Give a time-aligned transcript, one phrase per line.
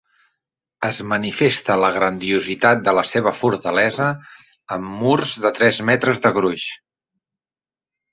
[0.87, 4.07] Es manifesta la grandiositat de la seva fortalesa
[4.77, 6.65] amb murs de tres metres de gruix.